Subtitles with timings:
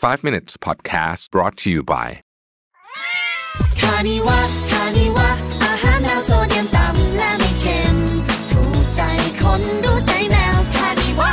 [0.00, 2.08] 5 minutes podcast brought to you by
[3.80, 5.28] คานิวะคานิวะ
[5.64, 7.96] อาหารแนวโซเดียมต่ำและไม่เค็ม
[8.50, 9.00] ถูกใจ
[9.42, 11.32] คนรู้ใจแมวคานิวะ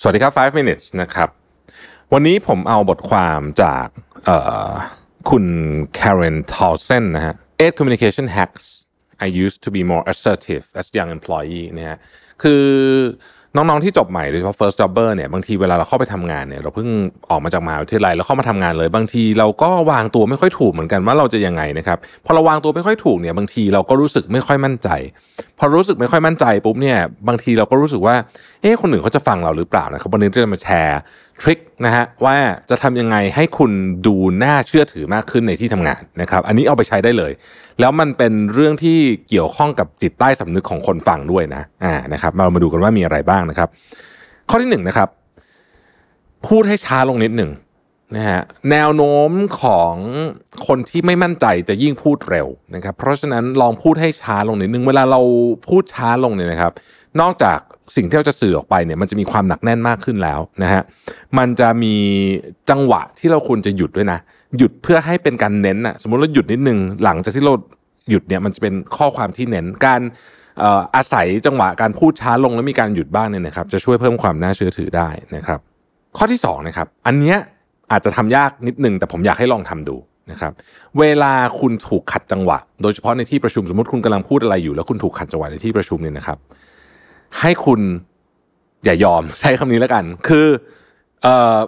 [0.00, 1.28] สวัสดีครับ 5 minutes นะครับ
[2.12, 3.86] วันนี้ผมเอาบทความจาก
[4.24, 4.38] เอ่
[4.68, 4.70] อ
[5.30, 5.44] คุณ
[5.98, 8.64] Karen Townsend นะฮะ Eight Communication Hacks
[9.24, 11.98] I used to be more assertive as young employee เนี่ยฮะ
[12.42, 12.64] คือ
[13.56, 16.88] น้องๆที่จบใหม่โดยเฉพาะ first jobber เนี่ยบางทีเวลาเราเข้าไปทำงานเนี่ยเราเพิ่ง
[17.30, 24.88] ออกมาจากมหาวิทยาลัยแล้วเข้ามาทำงานเลย บางทีเราก็วางตัวไม่ค่อยถูกเหมือนกันว่าเราจะยังไงนะครับพอเราวางตัวไม่ค่อยถูกเนี่ยบางทีเราก็รู้สึกไม่ค่อยมั่นใจ
[25.58, 28.14] พอรู้สึกไม่ค่อยมั่นใจปุ๊บเนี่ยบางทีเราก็รู้สึกว่า
[28.62, 30.98] เอ๊ะคนอื่นเขาจะฟังเราหรือเปล่านะครับวันนี้จะมาแชร์
[31.42, 32.36] ทริคนะฮะว่า
[32.70, 33.72] จะทำยังไงให้คุณ
[34.06, 37.32] ดูน่าเชื่อถือมากขึ้นในที่ทำงานนะครับอันนี้เอาไปใช้ได้เลย
[37.80, 43.68] แล้วมันเป็นเรื่องที่เกี่ยวข้องกับจิตใต้สำนึกของคนฟังด้วยนะอ่านะครับเรามาดูกันว่ามีอะไรบ้างนะครับ
[44.50, 45.08] ข้อที่หนึ่งนะครับ
[46.48, 47.50] พูดให้ช้าลงนิดหนึ่ง
[48.16, 49.94] นะฮะแนวโน้มของ
[50.66, 55.20] คนที่ไม่มั่นใจจะยิ่งพูดเร็วนะครับ เพราะฉะนั้นลองพูดให้ช้าลงนิดนึงเวลาเรา
[55.68, 56.72] พูดช้าลงเนี่ยนะครับ
[57.20, 57.58] นอกจาก
[57.96, 60.82] สิ่งที่เราจะสื่อออกไปเนี่ยมันจะมีความหนักแน่นมากขึ้นแล้วนะฮะ
[61.38, 61.94] มันจะมี
[62.70, 64.18] จังหวะที่เราควรจะหยุดด้วยนะ
[64.58, 67.54] หยุดเพื่อให้เป็นการเน้นอะสมมติเราหยุดนิดนึงหลังจากที่เรา
[68.10, 70.00] หยุดเนี่ยมันจะเป็นข้อความที่เน้นการ
[70.96, 75.60] อาศัยจังหวะการพูดช้าลงแล้วมีการหยุดบ้างเนี่ยนะครับ จะช่วยเพิ่มความน่าเชื่อถือได้นะครับ
[76.16, 77.36] ข้อที่สองนะครับอันเนี้ย
[77.90, 79.96] อาจจะทำยากนิดนึงแต่ผมอยากให้ลองทำดู
[80.30, 80.52] นะครับ
[80.98, 86.38] เวลาคุณถูกขัดจังหวะ โดยเฉพาะในที่ประชุมสมมติคุณกำลังพูดอะไรอยู่ แล้วคุณถูกขัดจังหวะในที่ประชุมเนี่ยนะครับ
[87.40, 87.80] ให้คุณ
[88.84, 90.46] อย่ายอมใช้คำนี้แล้วกัน คือ
[91.22, 91.58] เอ่อ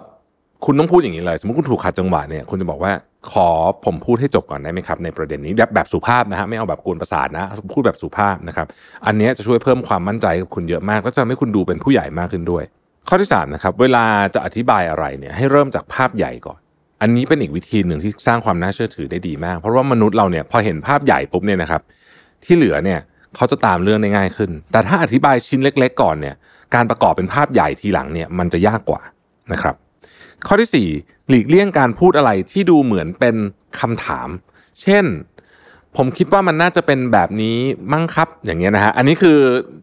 [0.64, 2.92] คุณต้องพูดอย่างนี้เลย สมมติคุณถูกขัดจังหวะเนี่ยคุณจะบอกว่า
[3.32, 3.48] ขอ
[3.84, 8.66] ผมพูดให้จบก่อนได้ไหมครับ ในประเด็นนี้แบบแบบสุภาพนะฮะไม่เอาแบบกวนประสาทนะพูดแบบสุภาพนะครับ
[9.06, 12.64] อันนี้จะช่วยเพิ่มความมั่นใจกับคุณเยอะมาก แล้วจะทำให้คุณดูเป็นผู้ใหญ่มากขึ้นด้วย
[13.08, 14.04] ข้อที่สามนะครับเวลา
[14.34, 16.58] จะอธิบายอะไรเนี่ยให้เริ่มจากภาพใหญ่ก่อน
[17.02, 21.82] อันนี้เป็นอีกวิธีหนึ่งที่สร้างความน่าเชื่อถือได้ดีมาก เพราะว่ามนุษย์เราเนี่ยพอเห็นภาพใหญ่ปุ๊บเนี่ยนะครับ
[22.44, 23.00] ที่เหลือเนี่ย
[23.36, 26.34] เขาจะตามเรื่องได้ง่ายขึ้น แต่ถ้าอธิบายชิ้นเล็ก ๆ ก่อนเนี่ย
[26.74, 29.00] การประกอบเป็นภาพใหญ่ทีหลังเนี่ยมันจะยากกว่า
[29.52, 29.74] นะครับ
[30.46, 30.88] ข้อที่สี่
[31.28, 33.36] หลีกเลี่ยงการพูดอะไรที่ดูเหมือนเป็น
[33.80, 34.28] คำถาม
[34.82, 35.04] เช่น
[35.96, 37.56] ผมคิดว่ามันน่าจะเป็นแบบนี้
[37.92, 39.36] มั้งครับ อย่างเงี้ยนะฮะ อันนี้คือ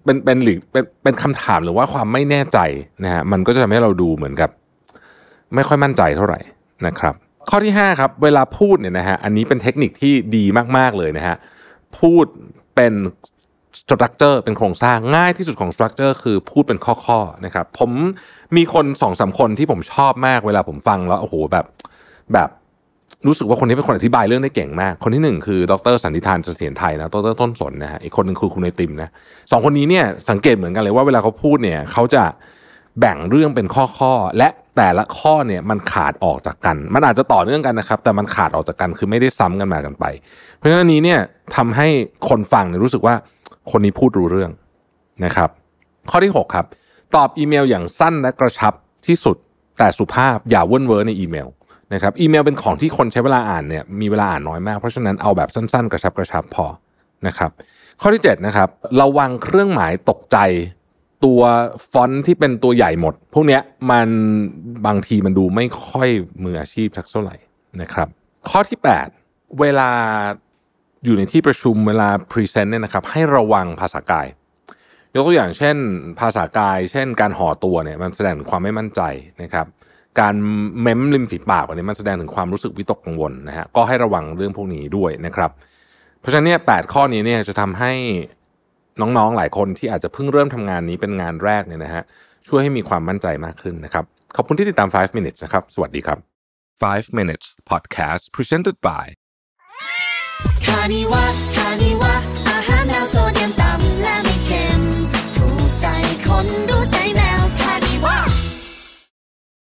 [0.03, 2.59] เป็นเป็นหลีกเป็นเป็นคำถามหรือว่าความไม่แน่ใจ
[3.03, 4.50] นะฮะ มันก็จะทำให้เราดูเหมือนกับ
[5.56, 6.40] ไม่ค่อยมั่นใจเท่าไหร่
[6.88, 7.16] นะครับ
[7.50, 10.44] ข้อที่ 5 ครับ เวลาพูดเนี่ยนะฮะ อันนี้เป็นเทคนิคที่ดี
[10.78, 11.36] มาก ๆ เลยนะฮะ
[12.00, 12.26] พูด
[12.76, 12.94] เป็น
[13.80, 17.92] สตรัคเจอร์เป็นโครงสร้างง่ายที่สุดของสตรัคเจอร์คือพูดเป็นข้อๆนะครับผม
[18.58, 21.66] มีคนสองสามคนที่ผมชอบมากเวลาผมฟังแล้วโอ้โหแบบ
[22.34, 22.50] แบบ
[23.28, 29.09] รู้สึกว่าคนนี้เป็นคนอธิบายเรื่องได้เก่งมาก คนที่หนึ่งคือดรสันติธานเสถียรไทยนะดรต้นสนนะฮะอีกคนหนึ่งคือคุณไอติมนะ
[29.52, 32.24] สองคนนี้เนี่ยสังเกตเหมือนกันเลยว่าเวลาเขาพูดเนี่ยเขาจะ
[33.00, 33.68] แบ่งเรื่องเป็น
[33.98, 40.06] ข้อๆและแต่ละข้อเนี่ยมันขาดออกจากกัน มันอาจจะต่อเนื่องกันนะครับ แต่มันขาดออกจากกันคือไม่ได้ซ้ำกันมากันไป
[40.58, 41.20] เพราะฉะนั้นนนี้เนี่ย
[41.56, 41.88] ทำให้
[42.30, 43.16] คนฟังเนี่ยรู้สึกว่า
[43.72, 44.52] คนนี้พูดรู้เรื่อง
[45.26, 45.50] นะครับ
[46.10, 46.66] ข้อที่ 6 ครับ
[47.16, 48.74] ตอบอีเมลอย่างสั้นและกระชับ
[49.08, 49.38] ที่สุด
[49.78, 51.48] แต่สุภาพอย่าเวิ่นเว้อในอีเมล
[51.94, 56.66] นะครับอีเมลเป็นของที่คนใช้เวลาอ่านเนี่ยมีเวลาอ่านน้อยมาก เพราะฉะนั้นเอาแบบสั้นๆ กระชับกระชับพอ
[57.28, 57.52] นะครับ
[58.02, 58.70] ข้อที่7นะครับ
[59.02, 60.38] ระวังเครื่องหมายตกใจ
[61.26, 61.42] ตัว
[61.92, 64.10] ฟอนต์ที่เป็นตัวใหญ่หมด พวกเนี้ยมัน
[64.86, 66.10] บางทีมันดูไม่ค่อย
[66.44, 67.36] มืออาชีพสักเท่าไหร่
[67.82, 68.08] นะครับ
[68.50, 68.80] ข้อที่
[69.20, 69.90] 8 เวลา
[71.06, 74.28] อยู่ในที่ประชุมเวลา present เนี่ยนะครับให้ระวังภาษากาย
[75.16, 75.76] ยกตัวอย่างเช่น
[76.20, 79.02] ภาษากาย เช่น การห่อตัวเนี่ยมันแสดงถึงความไม่มั่นใจ
[79.44, 79.66] นะครับ
[80.20, 80.34] การ
[80.82, 85.52] เม้มริมฝีปากอันนี้มันแสดงถึงความรู้สึกวิตกกังวลนะฮะก็ให้ระวังเรื่องพวกนี้ด้วยนะครับ
[86.20, 87.92] เพราะฉะนั้นเนี่ย8 ข้อนี้เนี่ยจะทำให้
[89.02, 92.04] น้องๆหลายคนที่อาจจะเพิ่งเริ่มทำงานนี้เป็นงานแรกเนี่ยนะฮะ
[92.48, 96.18] ช่วยให้มีความมั่นใจมากขึ้นนะครับ ขอบคุณที่ติดตาม 5 minutes นะครับ สวัสดีครับ
[96.70, 99.06] 5 minutes podcast presented by
[100.66, 101.61] ค